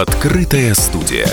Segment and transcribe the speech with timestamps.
[0.00, 1.28] Открытая студия.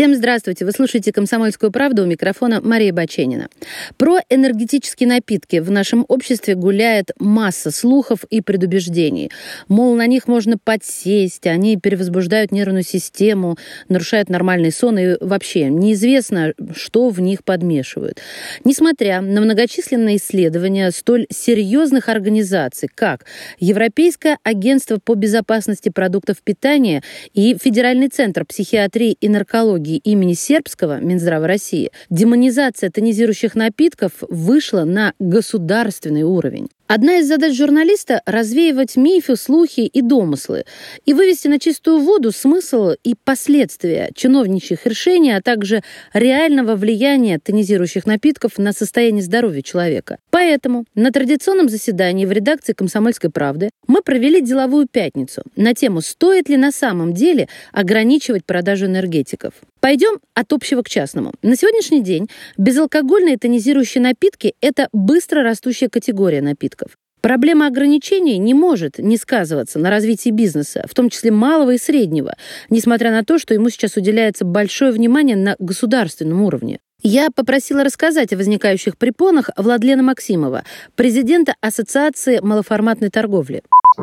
[0.00, 0.64] Всем здравствуйте!
[0.64, 3.50] Вы слушаете «Комсомольскую правду» у микрофона Мария Баченина.
[3.98, 9.30] Про энергетические напитки в нашем обществе гуляет масса слухов и предубеждений.
[9.68, 13.58] Мол, на них можно подсесть, они перевозбуждают нервную систему,
[13.90, 18.22] нарушают нормальный сон и вообще неизвестно, что в них подмешивают.
[18.64, 23.26] Несмотря на многочисленные исследования столь серьезных организаций, как
[23.58, 27.02] Европейское агентство по безопасности продуктов питания
[27.34, 34.84] и Федеральный центр психиатрии и наркологии онкологии имени Сербского Минздрава России демонизация тонизирующих напитков вышла
[34.84, 36.68] на государственный уровень.
[36.92, 40.64] Одна из задач журналиста– развеивать мифы, слухи и домыслы
[41.06, 48.06] и вывести на чистую воду смысл и последствия чиновничьих решений, а также реального влияния тонизирующих
[48.06, 50.18] напитков на состояние здоровья человека.
[50.30, 56.48] Поэтому на традиционном заседании в редакции «Комсомольской правды» мы провели деловую пятницу на тему «Стоит
[56.48, 59.54] ли на самом деле ограничивать продажу энергетиков?».
[59.78, 61.32] Пойдем от общего к частному.
[61.42, 66.79] На сегодняшний день безалкогольные тонизирующие напитки– это быстро растущая категория напитков.
[67.20, 72.34] Проблема ограничений не может не сказываться на развитии бизнеса, в том числе малого и среднего,
[72.70, 76.80] несмотря на то, что ему сейчас уделяется большое внимание на государственном уровне.
[77.02, 80.64] Я попросила рассказать о возникающих препонах Владлена Максимова,
[80.96, 83.62] президента Ассоциации малоформатной торговли.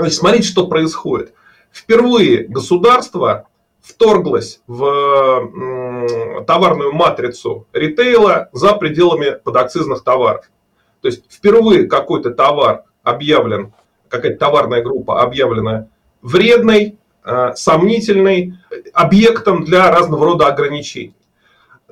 [0.10, 1.34] Смотрите, что происходит.
[1.72, 3.48] Впервые государство
[3.82, 10.50] вторглось в товарную матрицу ритейла за пределами подакцизных товаров.
[11.02, 13.74] То есть впервые какой-то товар объявлен,
[14.10, 15.88] какая-то товарная группа объявлена
[16.22, 18.54] вредной, э, сомнительной,
[18.94, 21.14] объектом для разного рода ограничений.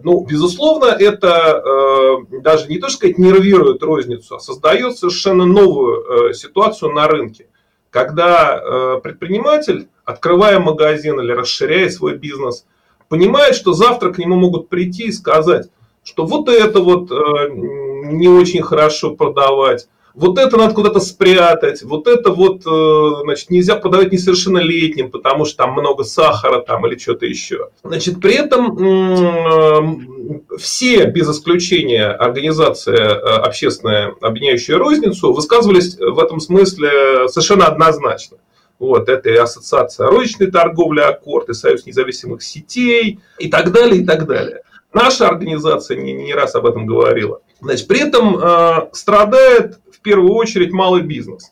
[0.02, 6.30] Ну, безусловно, это э, даже не то, что сказать, нервирует розницу, а создает совершенно новую
[6.30, 7.48] э, ситуацию на рынке,
[7.90, 12.66] когда предприниматель, открывая магазин или расширяя свой бизнес,
[13.08, 15.70] понимает, что завтра к нему могут прийти и сказать,
[16.06, 17.16] что вот это вот э,
[17.52, 23.76] не очень хорошо продавать, вот это надо куда-то спрятать, вот это вот, э, значит, нельзя
[23.76, 27.70] продавать несовершеннолетним, потому что там много сахара там или что-то еще.
[27.84, 36.40] Значит, при этом э, все, без исключения, организация э, общественная, объединяющая розницу, высказывались в этом
[36.40, 38.38] смысле совершенно однозначно.
[38.80, 44.06] Вот, это и Ассоциация розничной торговли Аккорд, и Союз независимых сетей, и так далее, и
[44.06, 44.62] так далее.
[44.94, 47.42] Наша организация не, не раз об этом говорила.
[47.62, 51.52] Значит, при этом э, страдает первую очередь малый бизнес.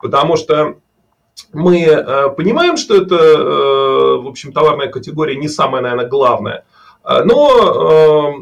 [0.00, 0.76] Потому что
[1.52, 6.64] мы э, понимаем, что это, э, в общем, товарная категория не самая, наверное, главная.
[7.04, 8.34] Э, но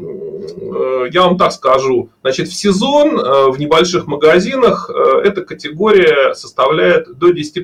[1.11, 4.89] я вам так скажу, значит, в сезон в небольших магазинах
[5.23, 7.63] эта категория составляет до 10%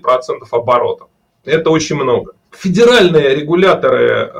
[0.51, 1.05] оборота.
[1.45, 2.33] Это очень много.
[2.51, 4.31] Федеральные регуляторы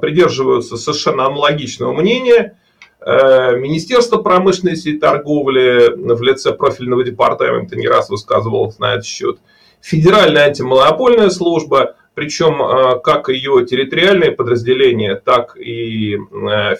[0.00, 2.56] придерживаются совершенно аналогичного мнения.
[3.06, 9.38] Э, Министерство промышленности и торговли в лице профильного департамента не раз высказывалось на этот счет.
[9.80, 16.18] Федеральная антимонопольная служба, причем э, как ее территориальные подразделения, так и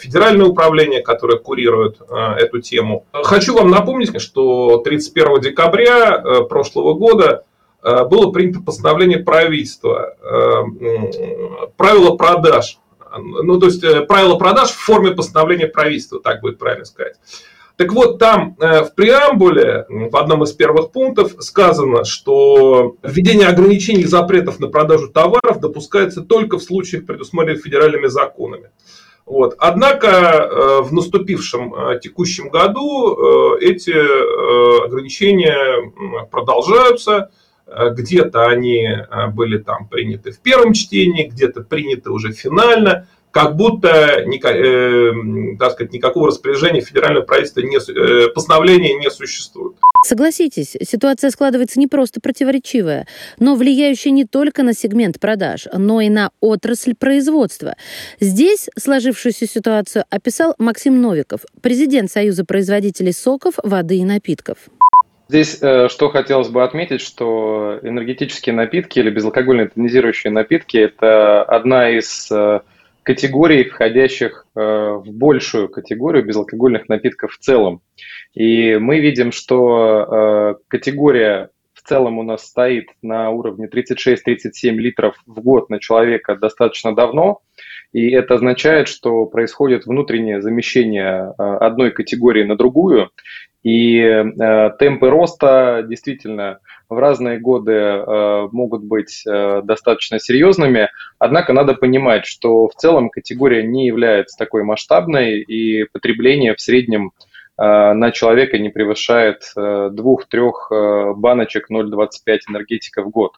[0.01, 2.01] федеральное управление, которое курирует
[2.39, 3.07] эту тему.
[3.13, 7.45] Хочу вам напомнить, что 31 декабря прошлого года
[7.87, 12.81] Э, было принято постановление правительства, э, правила продаж.
[13.19, 17.15] Ну, то есть э, правила продаж в форме постановления правительства, так будет правильно сказать.
[17.77, 24.07] Так вот, там в преамбуле, в одном из первых пунктов, сказано, что введение ограничений и
[24.07, 28.71] запретов на продажу товаров допускается только в случаях, предусмотренных федеральными законами.
[29.27, 29.57] Вот.
[29.59, 33.93] Однако в наступившем текущем году эти
[34.87, 35.93] ограничения
[36.31, 37.31] продолжаются.
[37.67, 43.55] Э, где-то они э, были там приняты в первом чтении, где-то приняты уже финально, как
[43.55, 45.13] будто э,
[45.59, 49.77] так сказать, никакого распоряжения федерального правительства не, э, постановления не существует.
[50.05, 53.07] Согласитесь, ситуация складывается не просто противоречивая,
[53.39, 57.75] но влияющая не только на сегмент продаж, но и на отрасль производства.
[58.21, 64.59] Здесь сложившуюся ситуацию описал Максим Новиков, президент Союза производителей соков, воды и напитков.
[65.29, 71.91] Здесь э, что хотелось бы отметить, что энергетические напитки или безалкогольные тонизирующие напитки– это одна
[71.91, 72.61] из э,
[73.03, 77.81] категорий, входящих э, в большую категорию безалкогольных напитков в целом.
[78.35, 85.41] И мы видим, что категория в целом у нас стоит на уровне 36-37 литров в
[85.41, 87.41] год на человека достаточно давно.
[87.93, 93.11] И это означает, что происходит внутреннее замещение одной категории на другую.
[93.67, 101.53] И э, темпы роста действительно в разные годы э, могут быть э, достаточно серьезными, однако
[101.53, 107.11] надо понимать, что в целом категория не является такой масштабной, и потребление в среднем
[107.59, 110.71] э, на человека не превышает двух-трех
[111.17, 113.33] баночек 0,25 энергетика в год.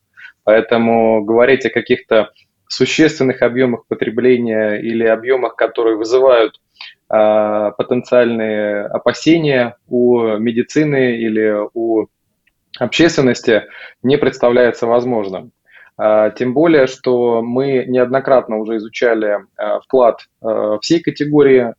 [0.45, 2.33] Поэтому говорить о каких-то
[2.69, 6.61] существенных объемах потребления или объемах, которые вызывают
[7.09, 12.09] потенциальные опасения у медицины или у
[12.79, 13.65] общественности
[14.03, 15.53] не представляется возможным.
[15.97, 20.21] А, тем более, что мы неоднократно уже изучали а, вклад
[20.81, 21.75] всей категории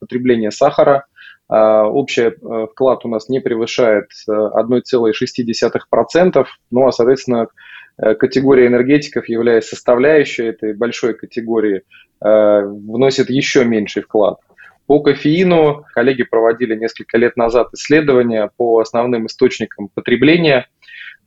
[0.00, 1.04] потребления сахара.
[1.50, 2.32] Общий
[2.72, 7.46] вклад у нас не превышает 1,6%, ну а, соответственно,
[7.96, 11.82] категория энергетиков, являясь составляющей этой большой категории,
[12.20, 14.38] вносит еще меньший вклад.
[14.88, 20.66] По кофеину коллеги проводили несколько лет назад исследования по основным источникам потребления,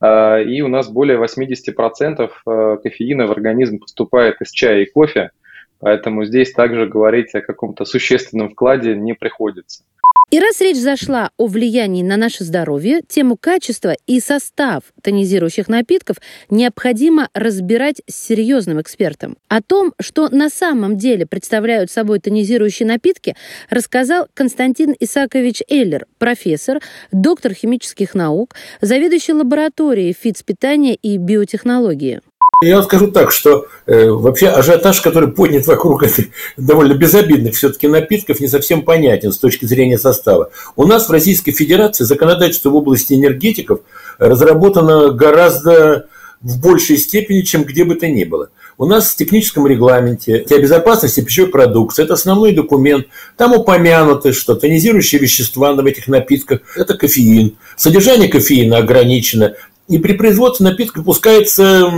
[0.00, 5.30] э, и у нас более 80% э, кофеина в организм поступает из чая и кофе,
[5.78, 9.84] поэтому здесь также говорить о каком-то существенном вкладе не приходится.
[10.32, 16.16] И раз речь зашла о влиянии на наше здоровье, тему качества и состав тонизирующих напитков
[16.48, 19.36] необходимо разбирать с серьезным экспертом.
[19.48, 23.36] О том, что на самом деле представляют собой тонизирующие напитки,
[23.68, 26.80] рассказал Константин Исакович Эллер, профессор,
[27.12, 32.22] доктор химических наук, заведующий лабораторией фитспитания и биотехнологии.
[32.62, 36.26] Я вам скажу так, что э, вообще ажиотаж, который поднят вокруг этих
[36.56, 40.50] довольно безобидных все-таки напитков, не совсем понятен с точки зрения состава.
[40.76, 43.80] У нас в Российской Федерации законодательство в области энергетиков
[44.18, 46.06] разработано гораздо
[46.40, 48.50] в большей степени, чем где бы то ни было.
[48.78, 53.06] У нас в техническом регламенте о безопасности пищевой продукции, это основной документ,
[53.36, 57.56] там упомянуто, что тонизирующие вещества в этих напитках– это кофеин.
[57.76, 59.54] Содержание кофеина ограничено,
[59.88, 61.90] и при производстве напитка допускается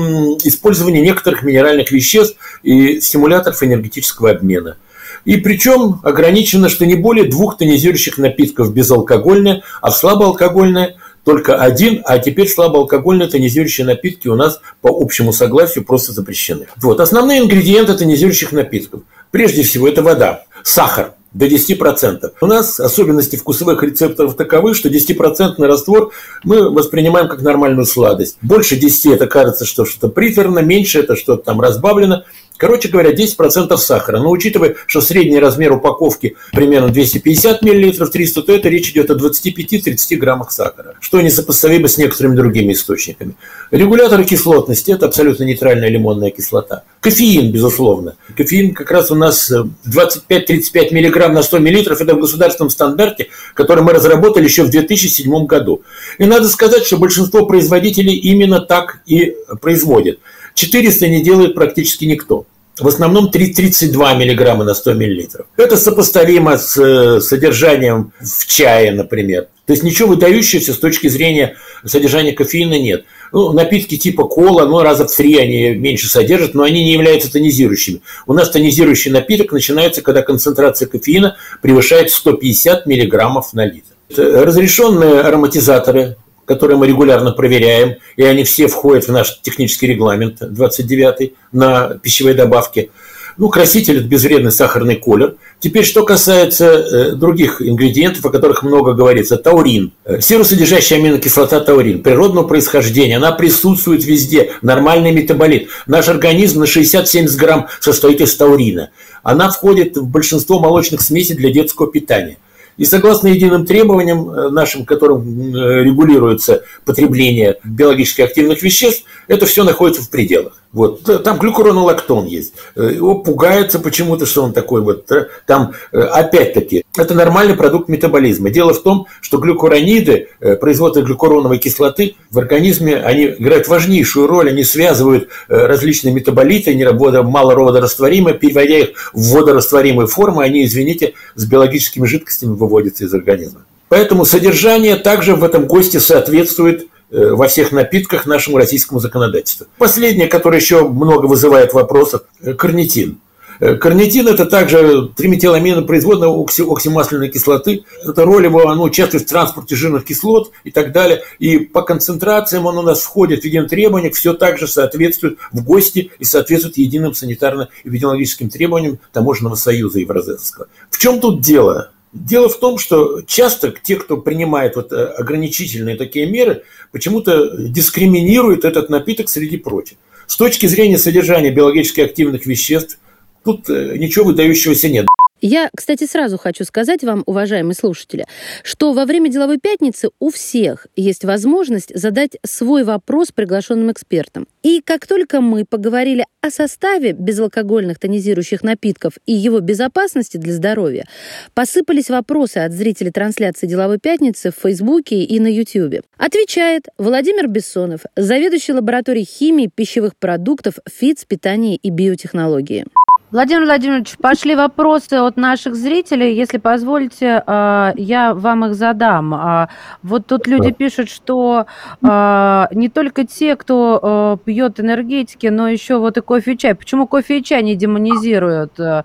[0.42, 4.76] использование некоторых минеральных веществ и стимуляторов энергетического обмена.
[5.24, 12.18] И причем ограничено, что не более двух тонизирующих напитков безалкогольное, а слабоалкогольное только один, а
[12.18, 16.66] теперь слабоалкогольные тонизирующие напитки у нас по общему согласию просто запрещены.
[16.76, 17.00] Вот.
[17.00, 19.00] Основные ингредиенты тонизирующих напитков.
[19.30, 22.32] Прежде всего это вода, сахар, до 10%.
[22.40, 26.12] У нас особенности вкусовых рецепторов таковы, что 10% раствор
[26.44, 28.38] мы воспринимаем как нормальную сладость.
[28.40, 32.24] Больше 10 это кажется, что что-то приторно, меньше это что-то там разбавлено.
[32.64, 34.20] Короче говоря, 10% сахара.
[34.20, 39.16] Но учитывая, что средний размер упаковки примерно 250 мл, 300, то это речь идет о
[39.16, 43.34] 25-30 граммах сахара, что несопоставимо с некоторыми другими источниками.
[43.70, 46.84] Регуляторы кислотности– это абсолютно нейтральная лимонная кислота.
[47.00, 48.16] Кофеин, безусловно.
[48.34, 51.66] Кофеин как раз у нас 25-35 мг на 100 мл–
[52.00, 55.82] это в государственном стандарте, который мы разработали еще в 2007 году.
[56.16, 60.18] И надо сказать, что большинство производителей именно так и производят.
[60.54, 62.46] 400 не делает практически никто.
[62.78, 65.46] В основном 32 миллиграмма на 100 миллилитров.
[65.56, 69.46] Это сопоставимо с э, содержанием в чае, например.
[69.66, 73.04] То есть ничего выдающегося с точки зрения содержания кофеина нет.
[73.32, 77.32] Ну, напитки типа кола, ну, раза в три они меньше содержат, но они не являются
[77.32, 78.00] тонизирующими.
[78.26, 83.94] У нас тонизирующий напиток начинается, когда концентрация кофеина превышает 150 миллиграммов на литр.
[84.16, 91.32] Разрешенные ароматизаторы которые мы регулярно проверяем, и они все входят в наш технический регламент 29
[91.52, 92.90] на пищевые добавки.
[93.36, 95.36] Ну, краситель– это безвредный сахарный колер.
[95.58, 99.36] Теперь, что касается э, других ингредиентов, о которых много говорится.
[99.36, 99.92] Таурин.
[100.04, 102.02] Э, серосодержащая аминокислота таурин.
[102.02, 103.16] Природного происхождения.
[103.16, 104.52] Она присутствует везде.
[104.62, 105.68] Нормальный метаболит.
[105.86, 108.90] Наш организм на 60-70 грамм состоит из таурина.
[109.24, 112.38] Она входит в большинство молочных смесей для детского питания.
[112.76, 119.64] И согласно единым требованиям э, нашим, которым э, регулируется потребление биологически активных веществ, это все
[119.64, 120.54] находится в пределах.
[120.72, 121.04] Вот.
[121.22, 122.54] Там глюкуронолактон есть.
[122.74, 125.10] Э, его пугается почему-то, что он такой вот.
[125.46, 128.50] Там, опять-таки, это нормальный продукт метаболизма.
[128.50, 130.28] Дело в том, что глюкурониды,
[130.60, 134.48] производство глюкуроновой кислоты в организме, они играют важнейшую роль.
[134.50, 142.54] Они связывают различные метаболиты, малородорастворимые, переводя их в водорастворимые формы, они, извините, с биологическими жидкостями
[142.54, 143.64] выводится из организма.
[143.88, 149.66] Поэтому содержание также в этом госте соответствует э, во всех напитках нашему российскому законодательству.
[149.78, 153.20] Последнее, которое еще много вызывает вопросов, э, карнитин.
[153.60, 157.84] Э, карнитин– это также триметиламина производная окси, оксимасляной кислоты.
[158.04, 161.22] Это роль его, оно участвует в транспорте жирных кислот и так далее.
[161.38, 166.10] И по концентрациям он у нас входит в единым требованиям, все также соответствует в гости
[166.18, 170.66] и соответствует единым санитарно-эпидемиологическим требованиям Таможенного союза Евразесского.
[170.90, 171.90] В чем тут дело?
[172.14, 178.64] Дело в том, что часто те, кто принимает вот э, ограничительные такие меры, почему-то дискриминируют
[178.64, 179.98] этот напиток среди прочих.
[180.28, 183.00] С точки зрения содержания биологически активных веществ,
[183.42, 185.06] тут э, ничего выдающегося нет.
[185.46, 188.24] Я, кстати, сразу хочу сказать вам, уважаемые слушатели,
[188.62, 194.46] что во время деловой пятницы у всех есть возможность задать свой вопрос приглашенным экспертам.
[194.62, 201.04] И как только мы поговорили о составе безалкогольных тонизирующих напитков и его безопасности для здоровья,
[201.52, 206.04] посыпались вопросы от зрителей трансляции деловой пятницы в Фейсбуке и на Ютьюбе.
[206.16, 212.86] Отвечает Владимир Бессонов, заведующий лабораторией химии пищевых продуктов ФИЦ, питания и биотехнологии.
[213.34, 216.36] Владимир Владимирович, пошли вопросы от наших зрителей.
[216.36, 219.34] Если позволите, а, я вам их задам.
[219.34, 219.70] А,
[220.04, 221.66] вот тут люди пишут, что
[222.00, 226.76] а, не только те, кто пьет энергетики, но еще вот и кофе и чай.
[226.76, 229.02] Почему кофе и чай не демонизируют, а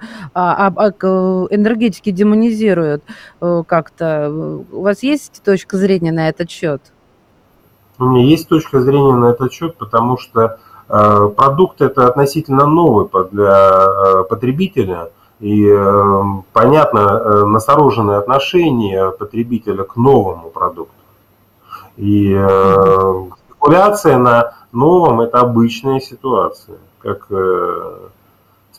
[1.50, 3.03] энергетики демонизируют
[3.39, 4.29] как-то?
[4.71, 6.83] У вас есть точка зрения на этот счет?
[7.98, 13.08] У меня есть точка зрения на этот счет, потому что Э, продукт это относительно новый
[13.31, 20.93] для э, потребителя, и э, понятно настороженное отношение потребителя к новому продукту.
[21.98, 22.34] И
[23.50, 27.27] спекуляция на новом– это обычная ситуация, как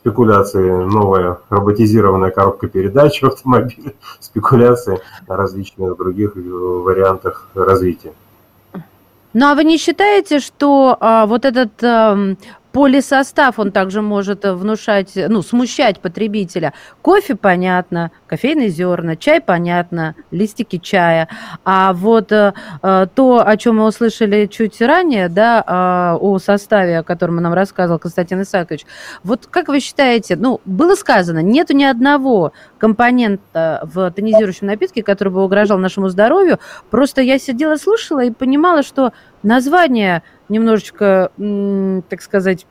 [0.01, 4.99] спекуляции новая роботизированная коробка передач в автомобиле, спекуляции
[5.29, 8.13] на различных других вариантах развития.
[9.33, 12.35] Ну а вы не считаете, что а, вот этот а,
[12.73, 16.73] Полисостав, он также может э, внушать, ну, смущать потребителя.
[17.03, 21.29] Кофе понятно, кофейные зерна, чай понятно, листики чая.
[21.65, 26.99] А вот э, э, то, о чем мы услышали чуть ранее, да, э, о составе,
[26.99, 28.87] о котором нам рассказывал Константин Исаакович,
[29.25, 35.33] вот как вы считаете, ну, было сказано, нету ни одного компонента в тонизирующем напитке, который
[35.33, 36.61] бы угрожал нашему здоровью.
[36.91, 39.13] Просто я сидела, слушала и понимала, что
[39.43, 41.31] название немножечко,
[42.09, 42.67] так сказать,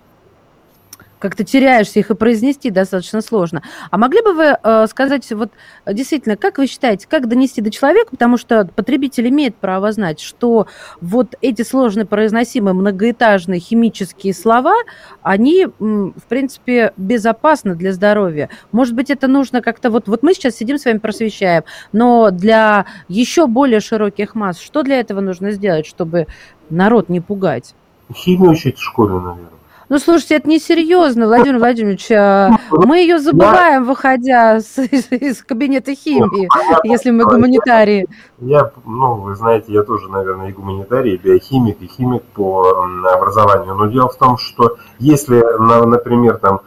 [1.19, 3.61] как-то теряешься, их и произнести достаточно сложно.
[3.91, 5.51] А могли бы вы э, сказать, вот
[5.85, 10.67] действительно, как вы считаете, как донести до человека, потому что потребитель имеет право знать, что
[11.01, 14.75] вот эти сложно произносимые многоэтажные химические слова,
[15.21, 18.49] они, в принципе, безопасны для здоровья.
[18.71, 22.85] Может быть, это нужно как-то, вот, вот мы сейчас сидим с вами просвещаем, но для
[23.07, 26.27] еще более широких масс, что для этого нужно сделать, чтобы
[26.69, 27.75] народ не пугать.
[28.13, 29.58] Химию учить в школе, наверное.
[29.89, 32.11] Ну, слушайте, это несерьезно, Владимир Владимирович.
[32.11, 36.47] А, мы ее забываем, выходя с, из кабинета химии,
[36.87, 38.07] если мы гуманитарии.
[38.39, 43.73] Я, ну, вы знаете, я тоже, наверное, и гуманитарий, и биохимик, и химик по образованию.
[43.73, 46.61] Но дело в том, что если, например, там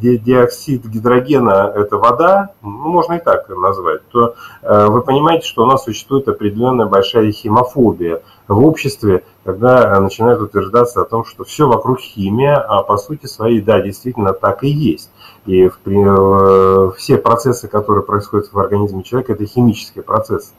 [0.00, 5.66] диоксид гидрогена– это вода, ну, можно и так назвать, то э, вы понимаете, что у
[5.66, 12.00] нас существует определенная большая химофобия в обществе, когда начинает утверждаться о том, что все вокруг
[12.00, 15.10] химия, а по сути своей, да, действительно так и есть.
[15.44, 20.54] И в, все процессы, которые происходят в организме человека, это химические процессы.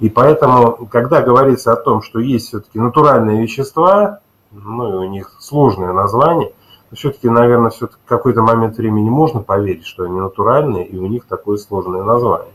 [0.00, 4.20] И поэтому, когда говорится о том, что есть все-таки натуральные вещества,
[4.50, 6.52] ну и у них сложное название,
[6.92, 11.26] все-таки, наверное, все в какой-то момент времени можно поверить, что они натуральные, и у них
[11.26, 12.52] такое сложное название.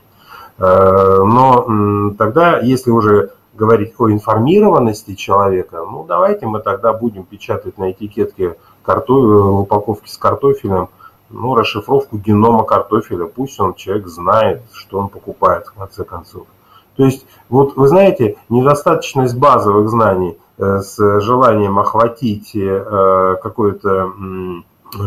[0.57, 7.77] Э, но тогда, если уже говорить о информированности человека, ну давайте мы тогда будем печатать
[7.77, 9.13] на этикетке карто...
[9.13, 10.89] упаковки с картофелем,
[11.29, 16.45] ну, расшифровку генома картофеля, пусть он человек знает, что он покупает в конце концов.
[16.97, 24.13] То есть, вот вы знаете, недостаточность базовых знаний Э, с желанием охватить э, какую-то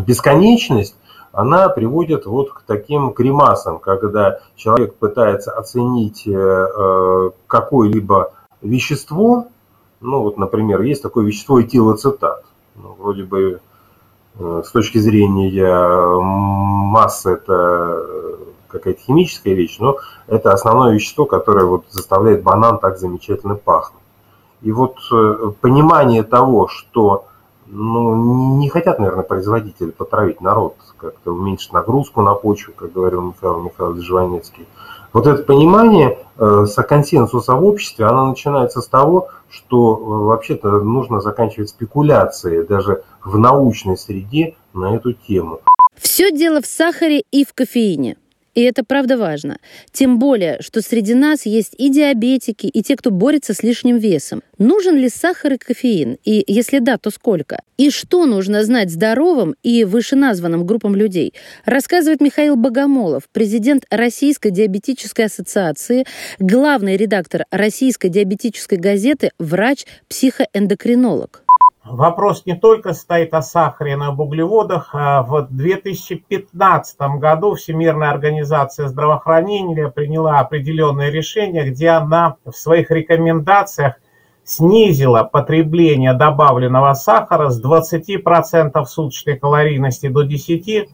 [0.07, 0.95] бесконечность,
[1.33, 9.47] она приводит вот к таким кремасам, когда человек пытается оценить э, какое-либо вещество,
[10.01, 12.45] ну вот, например, есть такое вещество этилоцетат,
[12.77, 13.61] ну, вроде бы
[14.39, 18.39] с точки зрения массы это
[18.69, 24.03] какая-то химическая вещь, но это основное вещество, которое вот заставляет банан так замечательно пахнуть.
[24.63, 27.27] И вот э, понимание того, что
[27.71, 33.61] ну, не хотят, наверное, производители потравить народ, как-то уменьшить нагрузку на почву, как говорил Михаил
[33.61, 34.67] Михайлович Жванецкий.
[35.13, 41.21] Вот это понимание э, консенсуса в обществе, оно начинается с того, что э, вообще-то нужно
[41.21, 45.61] заканчивать спекуляции даже в научной среде на эту тему.
[45.97, 48.17] Все дело в сахаре и в кофеине.
[48.59, 49.59] И это правда важно.
[49.93, 54.43] Тем более, что среди нас есть и диабетики, и те, кто борется с лишним весом.
[54.59, 56.17] Нужен ли сахар и кофеин?
[56.25, 57.63] И если да, то сколько?
[57.77, 61.35] И что нужно знать здоровым и вышеназванным группам людей?
[61.67, 66.05] Рассказывает Михаил Богомолов, президент Российской диабетической ассоциации,
[66.41, 71.45] главный редактор Российской диабетической газеты, врач-психоэндокринолог.
[71.85, 74.91] Вопрос не только стоит о сахаре, но и об углеводах.
[74.93, 83.95] А в 2015 году Всемирная организация здравоохранения приняла определенные решения, где она в своих рекомендациях
[84.45, 90.89] снизила потребление добавленного сахара с 20% суточной калорийности до 10%,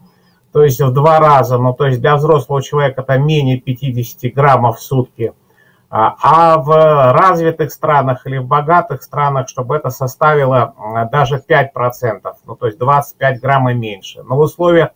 [0.51, 4.77] то есть в два раза, ну то есть для взрослого человека это менее 50 граммов
[4.77, 5.33] в сутки–
[5.89, 10.73] а, а в развитых странах или в богатых странах, чтобы это составило
[11.11, 14.23] даже 5%, ну то есть 25 грамм и меньше.
[14.23, 14.89] Но в условиях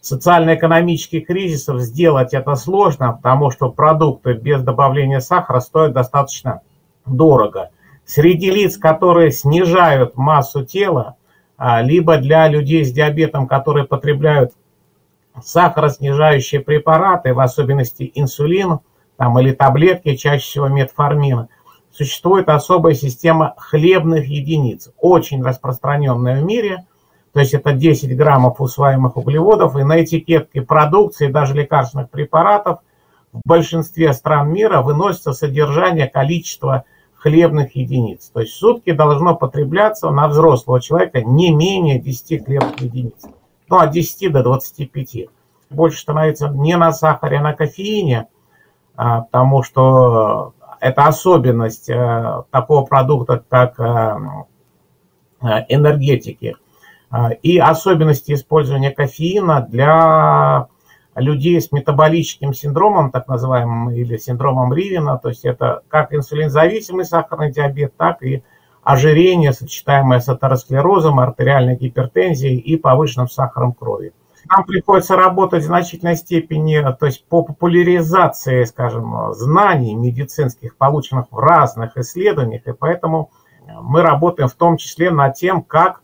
[0.00, 6.60] социально-экономических кризисов сделать это сложно, потому что продукты без добавления сахара стоят достаточно
[7.04, 7.70] дорого.
[8.04, 11.16] Среди лиц, которые снижают массу тела,
[11.56, 14.52] а, либо для людей с диабетом, которые потребляют
[15.42, 18.78] сахароснижающие препараты, в особенности инсулин,
[19.16, 21.48] там, или таблетки, чаще всего метформина,
[21.90, 26.86] существует особая система хлебных единиц, очень распространенная в мире,
[27.32, 32.80] то есть это 10 граммов усваиваемых углеводов, и на этикетке продукции, даже лекарственных препаратов,
[33.32, 38.30] в большинстве стран мира выносится содержание количества хлебных единиц.
[38.32, 43.26] То есть в сутки должно потребляться на взрослого человека не менее 10 хлебных единиц.
[43.68, 45.28] Ну, от 10 до 25.
[45.68, 48.28] Больше становится не на сахаре, а на кофеине–
[48.96, 54.16] потому что это особенность э, такого продукта, как э,
[55.42, 56.56] э, энергетики.
[57.10, 60.68] А, и особенности использования кофеина для
[61.14, 67.52] людей с метаболическим синдромом, так называемым, или синдромом Ривина, то есть это как инсулинзависимый сахарный
[67.52, 68.42] диабет, так и
[68.82, 74.12] ожирение, сочетаемое с атеросклерозом, артериальной гипертензией и повышенным сахаром крови
[74.48, 81.38] нам приходится работать в значительной степени, то есть по популяризации, скажем, знаний медицинских, полученных в
[81.38, 83.30] разных исследованиях, и поэтому
[83.82, 86.02] мы работаем в том числе над тем, как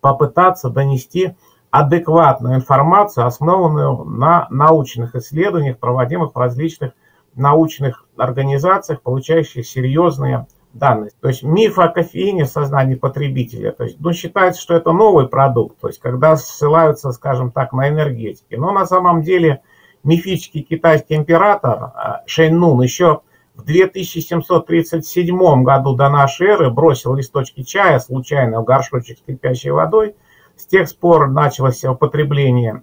[0.00, 1.34] попытаться донести
[1.70, 6.92] адекватную информацию, основанную на научных исследованиях, проводимых в различных
[7.34, 11.16] научных организациях, получающих серьезные данность.
[11.20, 13.72] То есть миф о кофеине в сознании потребителя.
[13.72, 17.88] То есть, ну, считается, что это новый продукт, то есть когда ссылаются, скажем так, на
[17.88, 18.54] энергетики.
[18.54, 19.62] Но на самом деле
[20.02, 23.20] мифический китайский император э, Шэнь Нун еще
[23.54, 30.16] в 2737 году до нашей эры бросил листочки чая случайно в горшочек с кипящей водой.
[30.56, 32.82] С тех пор началось употребление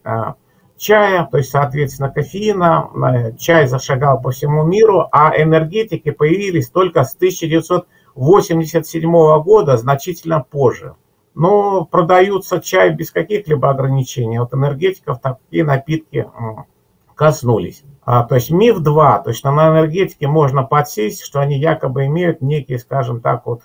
[0.82, 2.90] чая, то есть, соответственно, кофеина.
[2.94, 10.96] Э, чай зашагал по всему миру, а энергетики появились только с 1987 года, значительно позже.
[11.36, 14.40] Но продаются чай без каких-либо ограничений.
[14.40, 16.28] Вот энергетиков такие напитки
[17.16, 17.84] коснулись.
[18.04, 22.42] А, то есть миф 2, то есть на энергетике можно подсесть, что они якобы имеют
[22.42, 23.62] некий, скажем так, вот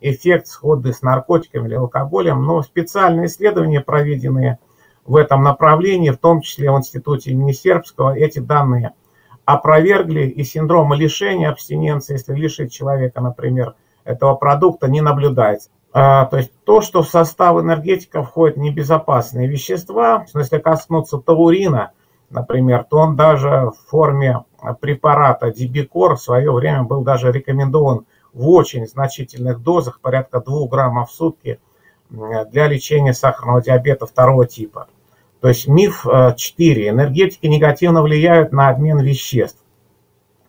[0.00, 4.73] эффект сходный с наркотиками или алкоголем, но специальные исследования, проведенные в
[5.16, 8.92] этом направлении, в том числе в институте имени Сербского, эти данные
[9.44, 15.70] опровергли, и синдрома лишения абстиненции, если лишить человека, например, этого продукта, не наблюдается.
[15.92, 21.92] А, то есть то, что в состав энергетика входят небезопасные вещества, если коснуться таурина,
[22.30, 24.44] например, то он даже в форме
[24.80, 31.10] препарата Дибикор в свое время был даже рекомендован в очень значительных дозах, порядка 2 граммов
[31.10, 31.60] в сутки,
[32.10, 34.88] для лечения сахарного диабета второго типа.
[35.44, 36.86] То есть миф 4.
[36.86, 39.62] Э, Энергетики негативно влияют на обмен веществ.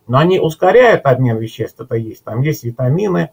[0.06, 2.24] Но они ускоряют обмен веществ, это есть.
[2.24, 3.28] Там есть витамины,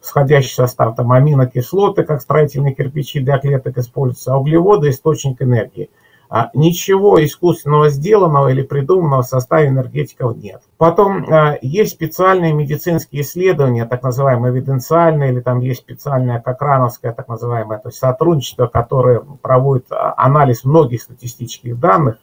[0.00, 5.88] сходящий состав, там аминокислоты, как строительные кирпичи для клеток используются, а углеводы– источник энергии–
[6.52, 10.62] ничего искусственного сделанного или придуманного в составе энергетиков нет.
[10.78, 17.28] Потом а, есть специальные медицинские исследования, так называемые эвиденциальные, или там есть специальное кокрановское, так
[17.28, 22.16] называемое, то есть сотрудничество, которое проводит а, анализ многих статистических данных,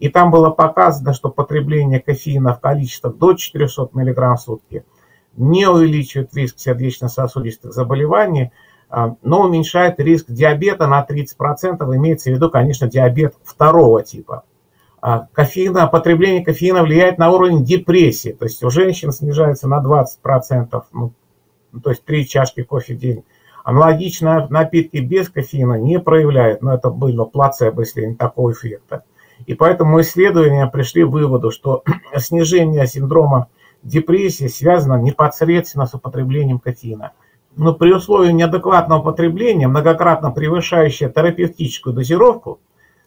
[0.00, 4.84] и там было показано, что потребление кофеина в количествах до 400 мг в сутки
[5.36, 8.71] не увеличивает риск сердечно-сосудистых заболеваний, а,
[9.22, 14.44] но уменьшает риск диабета на 30%, имеется в виду, конечно, диабет второго типа.
[15.00, 20.82] А, кофеина, потребление кофеина влияет на уровень депрессии, то есть у женщин снижается на 20%,
[20.92, 21.12] ну,
[21.82, 23.24] то есть 3 чашки кофе в день.
[23.64, 29.04] Аналогично напитки без кофеина не проявляют, но это было плацебо, если не такого эффекта.
[29.46, 31.82] И поэтому исследования пришли к выводу, что
[32.18, 33.48] снижение синдрома
[33.82, 37.12] депрессии связано непосредственно с употреблением кофеина.
[37.56, 42.60] Но при условии неадекватного потребления, многократно превышающее терапевтическую дозировку,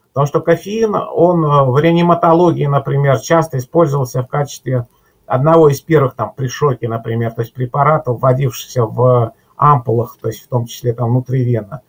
[0.09, 4.87] потому что кофеин, он в реаниматологии, например, часто использовался в качестве
[5.25, 10.43] одного из первых там при шоке, например, то есть препаратов, вводившихся в ампулах, то есть
[10.43, 11.81] в том числе там внутривенно.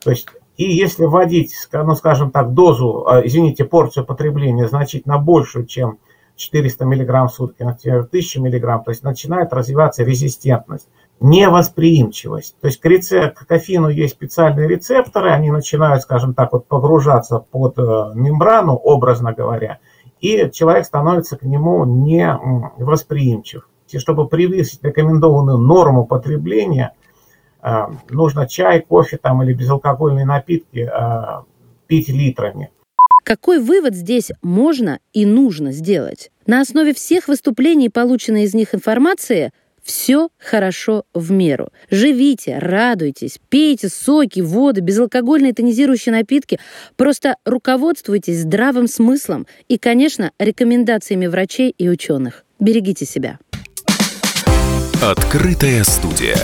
[0.00, 5.66] То есть и если вводить, ну скажем так, дозу, а, извините, порцию потребления значительно большую,
[5.66, 5.98] чем
[6.34, 10.88] 400 мг в сутки, например, 1000 мг, то есть начинает развиваться резистентность,
[11.20, 12.56] невосприимчивость.
[12.60, 17.38] То есть к, рецеп, к кофеину есть специальные рецепторы, они начинают, скажем так, вот погружаться
[17.38, 17.82] под э,
[18.14, 19.78] мембрану, образно говоря,
[20.20, 23.68] и человек становится к нему невосприимчив.
[23.88, 26.92] И чтобы превысить рекомендованную норму потребления–
[27.62, 31.42] Э, нужно чай, кофе там или безалкогольные напитки э,
[31.86, 32.70] пить литрами.
[33.24, 36.30] Какой вывод здесь можно и нужно сделать?
[36.46, 39.50] На основе всех выступлений, полученной из них информации,
[39.88, 41.70] все хорошо в меру.
[41.90, 46.60] Живите, радуйтесь, пейте соки, воды, безалкогольные тонизирующие напитки.
[46.96, 52.44] Просто руководствуйтесь здравым смыслом и, конечно, рекомендациями врачей и ученых.
[52.60, 53.38] Берегите себя.
[55.00, 56.36] Открытая студия.